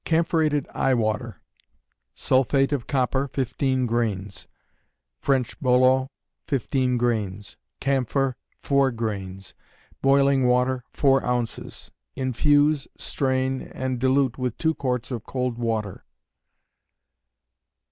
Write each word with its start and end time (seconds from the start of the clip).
Camphorated 0.03 0.65
Eye 0.73 0.95
Water. 0.95 1.43
Sulphate 2.15 2.73
of 2.73 2.87
copper, 2.87 3.27
15 3.27 3.85
grains; 3.85 4.47
French 5.19 5.59
bolo, 5.59 6.09
15 6.47 6.97
grains; 6.97 7.55
camphor, 7.79 8.35
4 8.57 8.89
grains; 8.93 9.53
boiling 10.01 10.47
water, 10.47 10.83
4 10.91 11.23
oz. 11.23 11.91
Infuse, 12.15 12.87
strain, 12.97 13.61
and 13.61 13.99
dilute 13.99 14.39
with 14.39 14.57
2 14.57 14.73
quarts 14.73 15.11
of 15.11 15.23
cold 15.23 15.59
water. 15.59 16.03